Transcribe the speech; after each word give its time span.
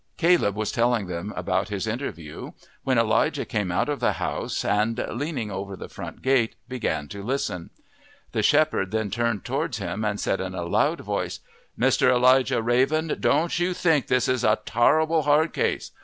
Caleb 0.17 0.55
was 0.55 0.71
telling 0.71 1.05
them 1.05 1.31
about 1.35 1.69
his 1.69 1.85
interview 1.85 2.53
when 2.83 2.97
Elijah 2.97 3.45
came 3.45 3.71
out 3.71 3.87
of 3.87 3.99
the 3.99 4.13
house 4.13 4.65
and, 4.65 4.97
leaning 5.11 5.51
over 5.51 5.75
the 5.75 5.87
front 5.87 6.23
gate, 6.23 6.55
began 6.67 7.07
to 7.09 7.21
listen. 7.21 7.69
The 8.31 8.41
shepherd 8.41 8.89
then 8.89 9.11
turned 9.11 9.45
towards 9.45 9.77
him 9.77 10.03
and 10.03 10.19
said 10.19 10.41
in 10.41 10.55
a 10.55 10.63
loud 10.65 11.01
voice: 11.01 11.41
"Mr. 11.79 12.09
Elijah 12.09 12.63
Raven, 12.63 13.15
don't 13.19 13.59
you 13.59 13.75
think 13.75 14.07
this 14.07 14.27
is 14.27 14.43
a 14.43 14.57
tarrible 14.65 15.21
hard 15.25 15.53
case! 15.53 15.91